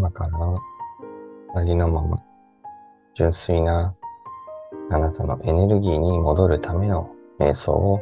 [0.00, 2.24] 今からありのまま
[3.12, 3.94] 純粋な
[4.90, 8.00] あなたのエネルギーに戻るための瞑想を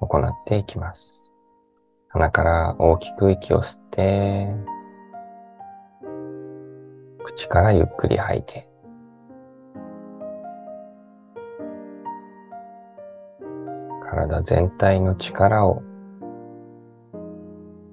[0.00, 1.30] 行っていきます。
[2.08, 4.48] 鼻から大きく息を吸って、
[7.24, 8.68] 口からゆっくり吐いて、
[14.10, 15.84] 体全体の力を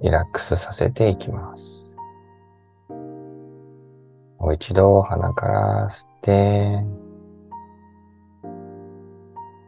[0.02, 1.83] リラックスさせていきます。
[4.54, 6.86] 一度鼻から吸って、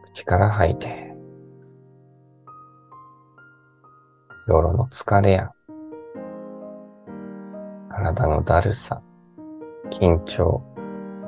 [0.04, 1.12] 口から吐いて、
[4.48, 5.50] 夜の疲れや、
[7.90, 9.02] 体のだるさ、
[9.90, 10.62] 緊張、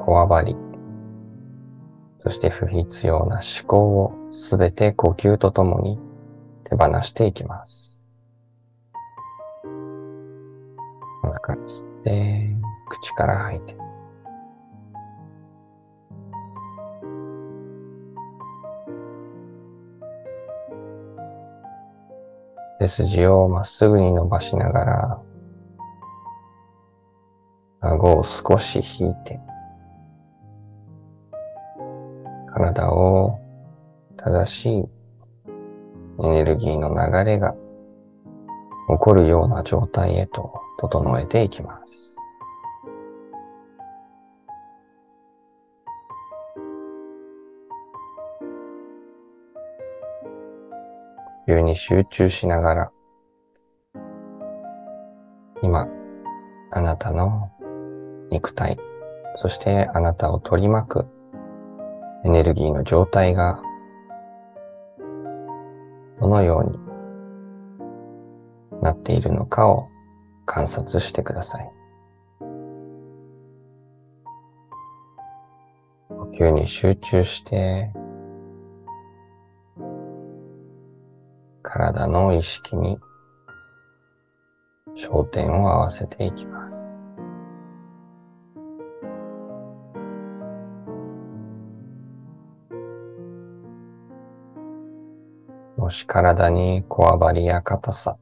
[0.05, 0.57] こわばり、
[2.21, 5.99] そして不必要な思考をすべて呼吸とともに
[6.65, 7.99] 手放していきます。
[11.25, 12.58] お腹吸って、
[13.01, 13.77] 口から吐いて。
[22.81, 25.23] 背筋をまっすぐに伸ばしながら、
[27.81, 29.41] 顎を少し引いて、
[32.55, 33.39] 体を
[34.17, 34.89] 正しい
[36.21, 37.55] エネルギーの流れが
[38.89, 42.18] 起こるような状態へと整えていきます。
[51.49, 52.91] 呼吸に集中しながら、
[55.63, 55.89] 今、
[56.71, 57.51] あなたの
[58.31, 58.79] 肉体、
[59.37, 61.07] そしてあなたを取り巻く
[62.27, 63.63] エネルギーの状態が、
[66.21, 66.79] どのように
[68.83, 69.89] なっているのかを
[70.45, 71.71] 観察してください。
[76.11, 77.91] 呼吸に集中して、
[81.63, 82.99] 体の意識に
[84.97, 86.89] 焦点を合わせていきます。
[95.77, 98.19] もし体にこわばりや硬さ、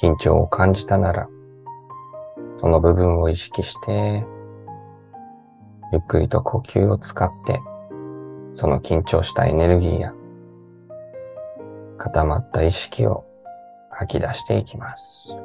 [0.00, 1.28] 緊張を感じたなら、
[2.60, 4.24] その部分を意識して、
[5.92, 7.60] ゆっくりと呼吸を使って、
[8.54, 10.14] その緊張したエネルギーや
[12.02, 13.26] 固まった意識を
[13.90, 15.36] 吐き出していきます。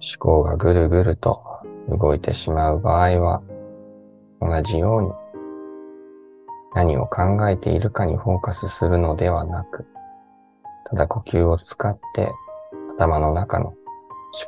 [0.00, 1.42] 思考がぐるぐると
[1.90, 3.42] 動いてしまう場合は、
[4.40, 5.10] 同じように
[6.74, 9.86] 何を考えているかにフォーカスするのではなく、
[10.88, 12.32] ただ呼吸を使って
[12.96, 13.76] 頭の中の思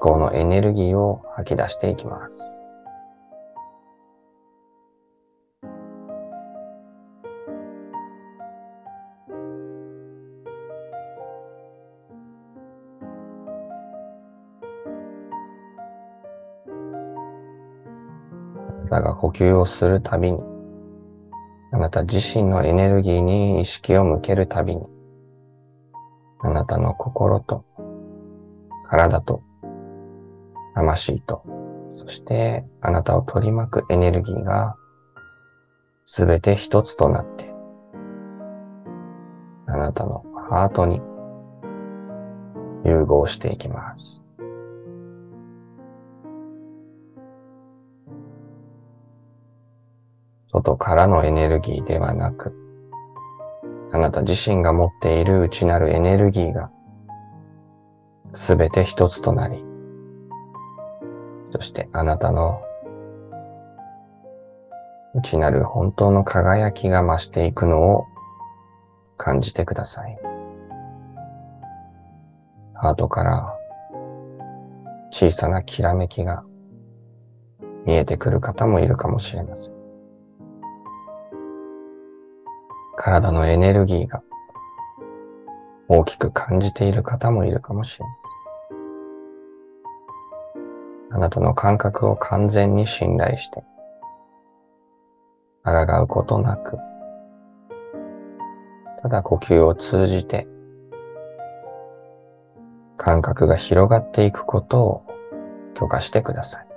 [0.01, 2.60] 考のエネルギーを吐き出していきます。
[19.01, 20.39] たが呼吸をするたびに、
[21.73, 24.83] あなた自身のエネルギーに意識を向けるたびに、
[26.41, 27.65] あなたの心と、
[28.89, 29.43] 体と、
[30.75, 31.43] 魂と、
[31.95, 34.77] そしてあなたを取り巻くエネルギーが、
[36.05, 37.53] すべて一つとなって、
[39.67, 41.01] あなたのハートに
[42.85, 44.23] 融合していきます。
[50.53, 52.55] 外からのエネルギーではなく、
[53.93, 56.71] あなた自身が持っている内なるエネルギーが、
[58.35, 59.65] すべて一つとなり、
[61.53, 62.61] そしてあなたの
[65.15, 68.07] 内なる本当の輝きが増していくのを
[69.17, 70.19] 感じてください。
[72.75, 73.55] ハートから
[75.11, 76.45] 小さなきらめきが
[77.85, 79.80] 見えてくる方もいるかもしれません。
[83.03, 84.23] 体のエネルギーが
[85.89, 88.11] 大きく感じている方もいるかもしれま
[91.09, 91.17] せん。
[91.17, 93.65] あなたの感覚を完全に信頼して、
[95.65, 96.77] 抗うことなく、
[99.01, 100.47] ただ呼吸を通じて、
[102.99, 105.07] 感覚が広がっていくことを
[105.73, 106.70] 許可してください。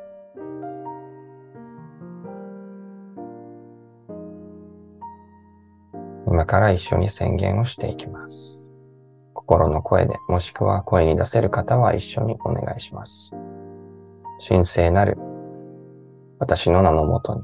[6.33, 8.59] 今から一緒に宣言をしていきます。
[9.35, 13.30] 心の声で、もしくは声に出せる方は一緒にお願いします。
[14.39, 15.19] 神聖なる
[16.39, 17.44] 私の名のもとに、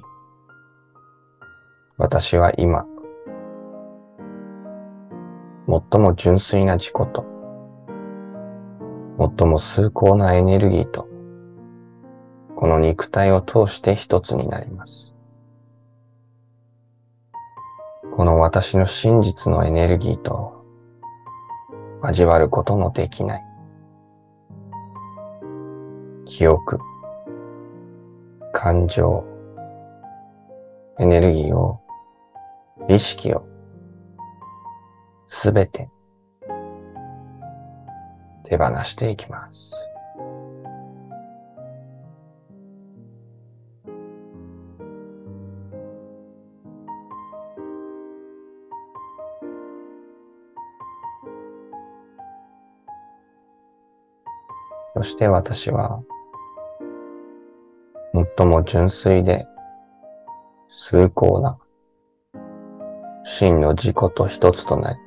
[2.00, 2.88] 私は今、
[5.68, 7.28] 最も純粋な自己と、
[9.20, 11.08] 最も崇高なエネルギーと、
[12.56, 15.14] この肉体を通して一つになります。
[18.20, 20.66] この私の真実のエネルギーと
[22.04, 23.46] 交わることのできない
[26.26, 26.80] 記憶、
[28.52, 29.24] 感情、
[31.00, 31.80] エネルギーを、
[32.90, 33.48] 意識を、
[35.28, 35.90] すべて
[38.44, 39.89] 手放していきます。
[55.10, 56.02] して私は、
[58.38, 59.46] 最も純粋で
[60.70, 61.58] 崇高な
[63.24, 65.00] 真の自己と一つとなり、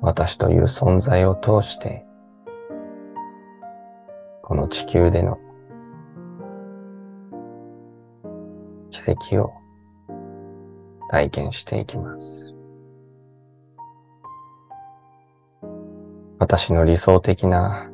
[0.00, 2.06] 私という存在を通して、
[4.42, 5.38] この地球での
[8.90, 9.52] 奇跡を
[11.10, 12.51] 体験していきます。
[16.42, 17.88] 私の理想的な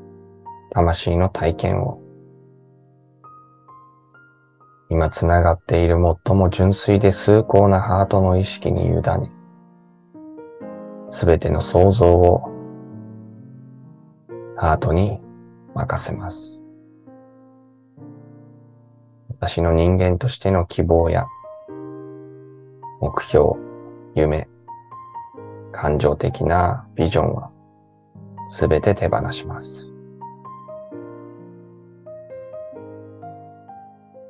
[0.70, 2.00] 魂の体験を
[4.88, 9.02] 今つながっている最も純粋で崇高なハートの意識に委ね、
[11.10, 12.40] すべての想像を
[14.56, 15.20] ハートに
[15.74, 16.58] 任せます。
[19.28, 21.26] 私の人間としての希望や
[23.02, 23.56] 目標、
[24.14, 24.48] 夢、
[25.70, 27.52] 感情的なビジョンは
[28.48, 29.92] すべて手放します。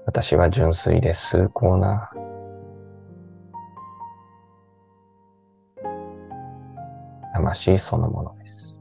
[0.07, 2.11] 私は純粋で崇高な
[7.35, 8.77] 魂そのものです。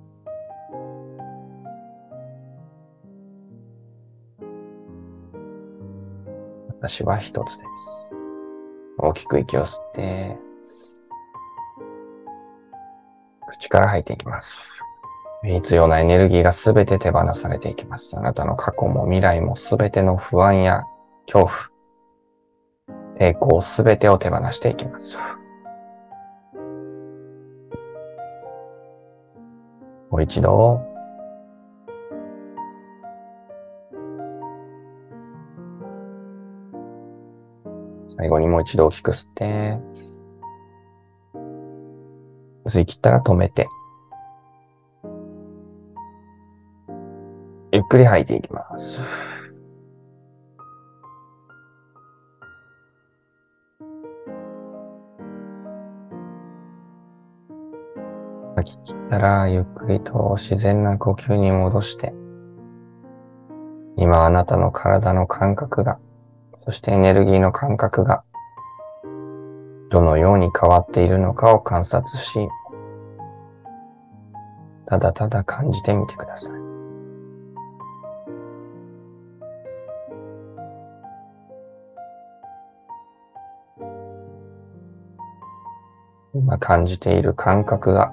[6.80, 7.68] 私は一つです。
[8.98, 10.38] 大きく息を吸って、
[13.50, 14.57] 口から吐いていきます。
[15.44, 18.18] 必要なエネルギーがすべて手放されていきます。
[18.18, 20.84] あなたの過去も未来もすべての不安や
[21.31, 21.51] 恐怖、
[23.19, 25.18] 抵抗すべてを手放していきます。
[30.10, 30.81] もう一度、
[38.10, 39.78] 最後にもう一度大きく吸って、
[42.66, 43.68] 吸い切ったら止めて、
[47.77, 49.00] ゆっくり吐いていきます。
[58.56, 62.15] 吐き切ったら、ゆっくりと自然な呼吸に戻して、
[63.95, 66.00] 今あなたの体の感覚が、
[66.66, 68.23] そしてエネルギーの感覚が、
[69.92, 72.49] どのように変わっているのかを観察し、
[74.87, 76.56] ただただ感じてみてください。
[86.34, 88.12] 今感じている感覚が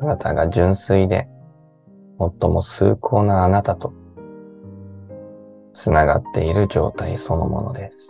[0.00, 1.28] あなたが純粋で、
[2.18, 3.92] 最も崇高なあなたと、
[5.72, 8.08] つながっている状態そのものです。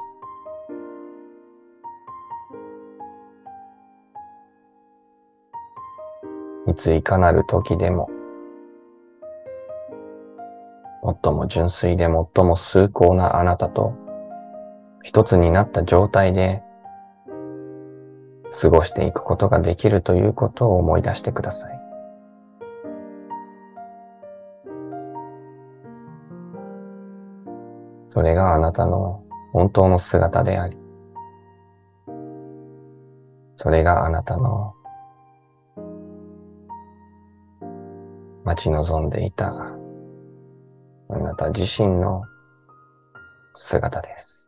[6.67, 8.11] いついかなる時でも、
[11.23, 14.04] 最も純粋で最も崇高なあなたと
[15.05, 16.63] 一つになった状態で
[18.61, 21.81] 過ごしていくことができるということを思い出してください。
[28.09, 30.79] それがあなたの本当の姿であり、
[33.57, 34.73] それがあなたの
[38.45, 39.53] 待ち望んでいた
[41.09, 42.23] あなた自身の
[43.55, 44.44] 姿です。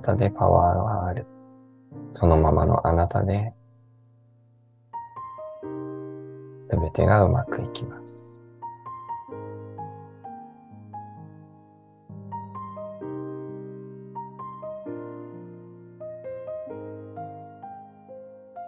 [0.00, 1.26] なたでパワーがある。
[2.14, 3.52] そのままのあなたで
[6.70, 8.16] すべてがうまくいきます。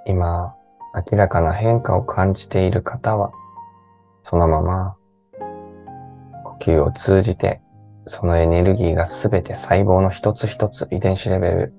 [0.04, 0.54] 今、
[1.10, 3.32] 明らかな変化を感じている方は、
[4.24, 4.96] そのまま、
[6.44, 7.62] 呼吸を通じて、
[8.06, 11.74] そのエネルギーがすべて細胞の一つ一つ、遺伝子レベル、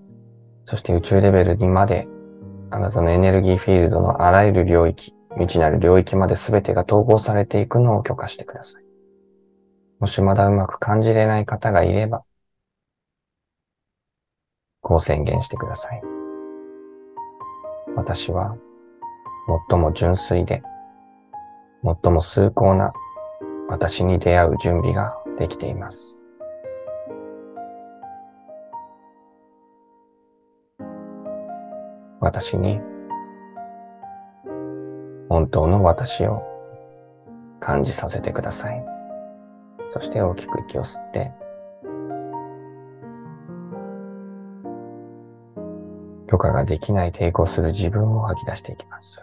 [0.66, 2.08] そして宇宙レベルにまで、
[2.72, 8.84] あなたのエネルギーフィールドのあらゆる領域、未知なる領域まで全てが統合されていくのを許可してください。
[10.00, 12.24] もしまだうまく感じれない方がいれば、
[14.82, 16.02] こう宣言してください。
[17.96, 18.56] 私は、
[19.70, 20.64] 最も純粋で、
[21.84, 22.94] 最も崇高な
[23.68, 26.20] 私に出会う準備ができています。
[32.20, 32.80] 私に
[35.30, 36.42] 本当の私を
[37.60, 38.86] 感じさせてください。
[39.94, 41.32] そして大きく息を吸って、
[46.28, 49.22] 許可ができない抵抗する自分を吐き出していきます。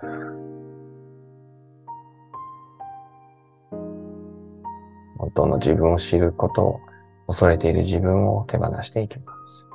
[5.30, 6.80] 本当の自分を知ることを
[7.28, 9.66] 恐れている自分を手放していきます。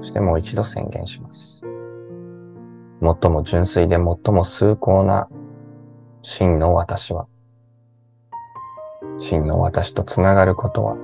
[0.00, 1.62] そしてもう一度宣言します。
[3.00, 5.28] 最も純粋で最も崇高な
[6.20, 7.26] 真の私は、
[9.16, 10.96] 真の私とつながることは、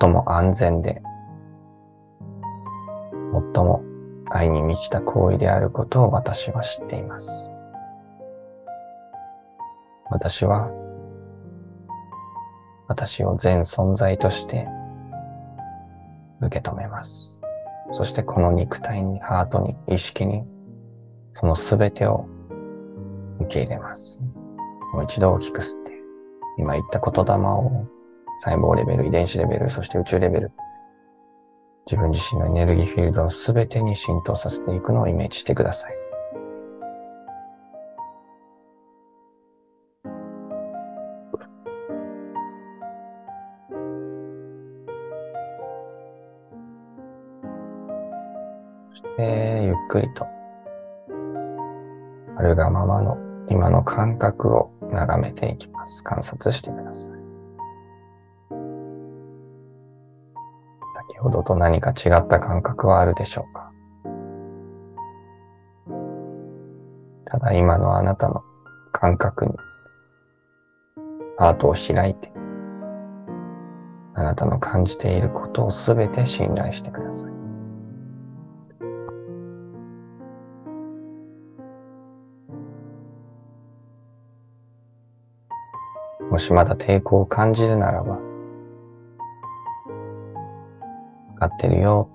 [0.00, 1.00] 最も安全で、
[4.72, 7.28] に満ちた行為であることを私は知っています。
[10.10, 10.70] 私は、
[12.88, 14.66] 私を全存在として
[16.40, 17.40] 受け止めます。
[17.92, 20.44] そしてこの肉体に、ハートに、意識に、
[21.32, 22.26] そのすべてを
[23.40, 24.22] 受け入れます。
[24.94, 25.92] もう一度大きく吸って、
[26.58, 27.86] 今言った言霊を
[28.40, 30.52] 細胞レベル、遺伝子レベル、そして宇宙レベル、
[31.86, 35.92] 自分自身のエネルギーフィールドのすべてに浸透させていくのをイメージしてください。
[48.90, 50.26] そしてゆっくりと
[52.36, 53.16] あるがままの
[53.48, 56.04] 今の感覚を眺めていきます。
[56.04, 57.21] 観察してください。
[61.42, 63.72] と何か違った感覚はあるでしょうか？
[67.26, 68.42] ただ今のあなたの
[68.92, 69.52] 感覚に
[71.38, 72.30] アートを開いて
[74.14, 77.32] あなたの感じていることをすべて信頼してください。
[86.30, 88.18] もしまだ抵抗を感じるならば、
[91.42, 92.08] かってるよ。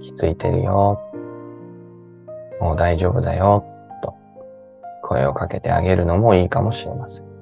[0.00, 0.98] 気づいてるよ。
[2.58, 3.64] もう大丈夫だよ。
[4.02, 4.14] と
[5.02, 7.32] 声をかけてあげるのもいいかもしれません。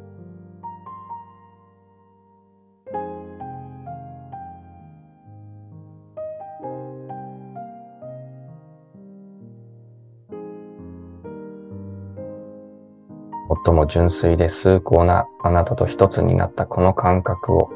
[13.64, 17.70] 最も純粋で崇高なあなたと一つになったこの感覚を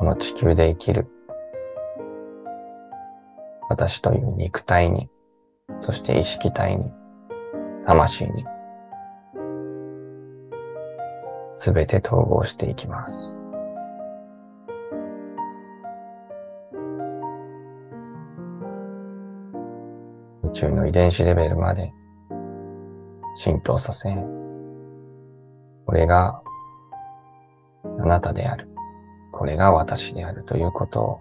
[0.00, 1.06] この地球で生きる
[3.68, 5.10] 私という肉体に、
[5.82, 6.90] そして意識体に、
[7.86, 8.46] 魂に、
[11.54, 13.38] すべて統合していきます。
[20.44, 21.92] 宇宙の遺伝子レベルまで
[23.36, 24.08] 浸透させ、
[25.84, 26.40] これが
[27.84, 28.69] あなたである。
[29.40, 31.20] これが私であるということを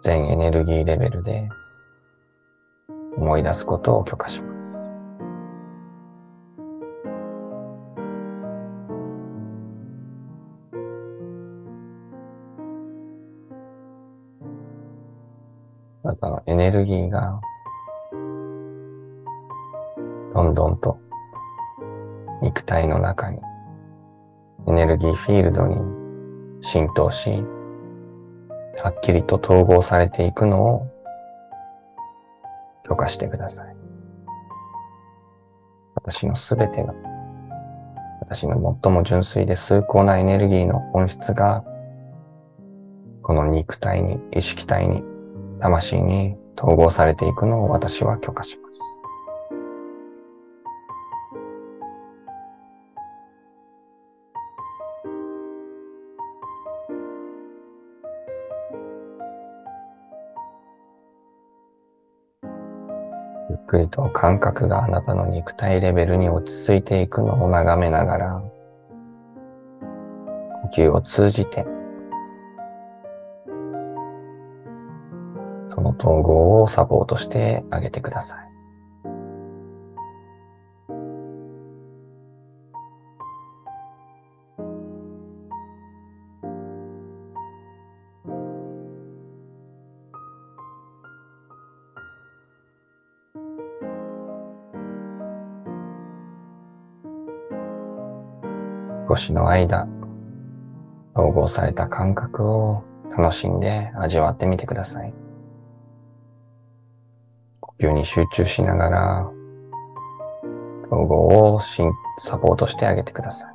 [0.00, 1.46] 全エネルギーレベルで
[3.18, 4.78] 思い出すことを許可します。
[16.02, 17.42] あなたのエネルギーが
[20.32, 20.98] どんどんと
[22.40, 23.38] 肉体の中に
[24.68, 25.76] エネルギーフィールドに
[26.60, 27.42] 浸透し、
[28.82, 30.86] はっきりと統合されていくのを
[32.86, 33.74] 許可してください。
[35.94, 36.92] 私のすべてが、
[38.20, 41.64] 私の最も純粋で崇高なエネルギーの本質が、
[43.22, 45.02] この肉体に、意識体に、
[45.60, 48.97] 魂に統合されていくのを私は許可します。
[63.68, 68.42] くりと感覚があなたの肉体レベルに落ち着いていくのを眺めながら、
[70.62, 71.66] 呼吸を通じて、
[75.68, 78.47] その統合をサポートしてあげてください。
[99.48, 99.88] の間、
[101.16, 102.84] 統合された感覚を
[103.16, 105.14] 楽しんで味わってみてください。
[107.60, 109.30] 呼吸に集中しながら、
[110.90, 111.82] 統合をし
[112.18, 113.54] サポートしてあげてください。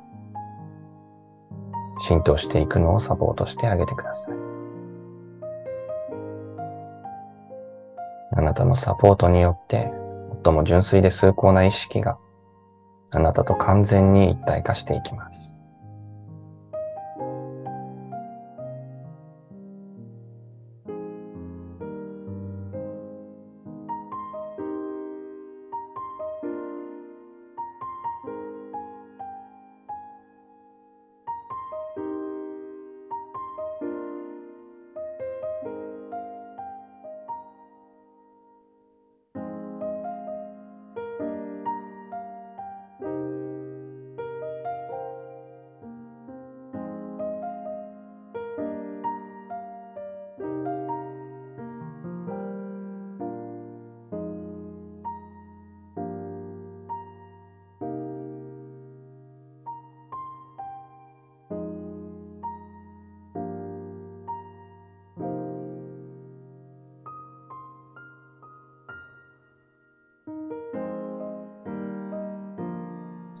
[2.00, 4.34] 浸透していくのをサポートしてあげてください。
[8.36, 9.92] あなたのサポートによって、
[10.42, 12.18] 最も純粋で崇高な意識が
[13.12, 15.53] あなたと完全に一体化していきます。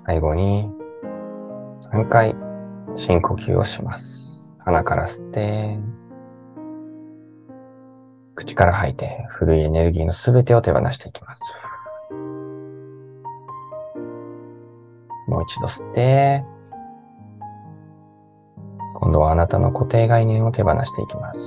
[0.06, 0.68] 最後に
[1.92, 2.34] 3回
[2.96, 4.52] 深呼吸をします。
[4.58, 5.78] 鼻から吸って、
[8.34, 11.42] 口から吐いて古いエネルギーのすべてを手放していきます。
[15.26, 16.44] もう一度吸って、
[19.00, 21.38] 今度はあなたの固定概念を手放していきます。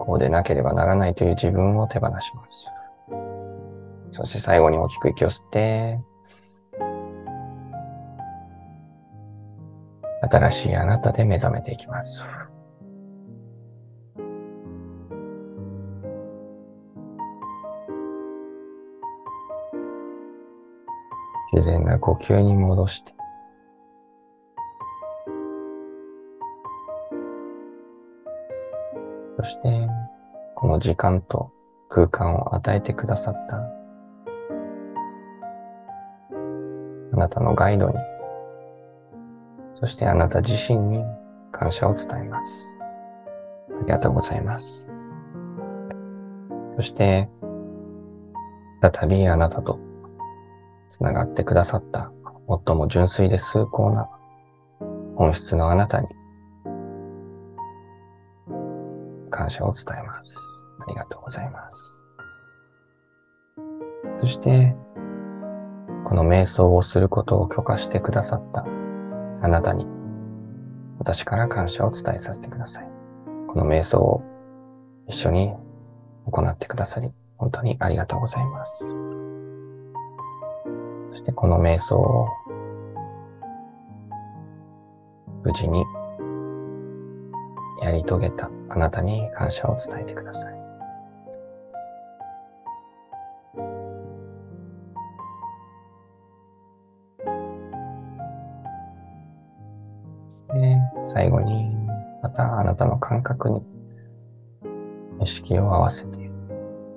[0.00, 2.66] こうでなければならないという自分を手放します。
[4.12, 6.00] そして最後に大きく息を吸って、
[10.22, 12.22] 新しいあなたで目覚めていきます。
[21.52, 23.14] 自然な呼吸に戻して、
[29.38, 29.88] そして、
[30.54, 31.50] この時間と
[31.88, 33.56] 空間を与えてくださった
[37.12, 37.94] あなたのガイドに
[39.78, 41.04] そしてあなた自身に
[41.52, 42.76] 感謝を伝えます。
[43.80, 44.92] ありがとうございます。
[46.74, 47.28] そして、
[48.82, 49.78] 再びあなたと
[50.90, 52.10] 繋がってくださった
[52.66, 54.08] 最も純粋で崇高な
[55.16, 56.08] 本質のあなたに
[59.30, 60.36] 感謝を伝えます。
[60.80, 62.02] ありがとうございます。
[64.18, 64.74] そして、
[66.04, 68.66] この瞑想をすることを許可してくださった
[69.40, 69.86] あなたに
[70.98, 72.88] 私から感謝を伝えさせてください。
[73.48, 74.22] この瞑想を
[75.06, 75.52] 一緒に
[76.26, 78.84] 行ってくださり、本当にありがとうございます。
[81.12, 82.26] そしてこの瞑想を
[85.44, 85.84] 無事に
[87.82, 90.57] やり遂げたあなたに感謝を伝えてください。
[101.08, 101.74] 最後に、
[102.22, 103.62] またあなたの感覚に
[105.22, 106.18] 意識を合わせて、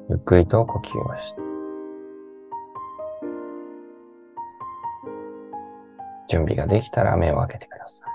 [0.09, 1.41] ゆっくりと呼吸をして、
[6.27, 8.11] 準備ができたら目を開けてください。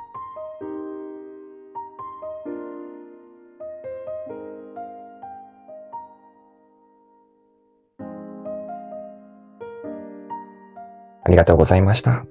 [11.24, 12.26] ありがとうございました。